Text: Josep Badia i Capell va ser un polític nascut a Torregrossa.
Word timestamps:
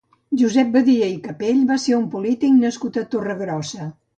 Josep 0.41 0.71
Badia 0.75 1.09
i 1.17 1.19
Capell 1.27 1.61
va 1.73 1.77
ser 1.85 1.95
un 1.99 2.09
polític 2.17 2.59
nascut 2.65 3.01
a 3.03 3.07
Torregrossa. 3.13 3.91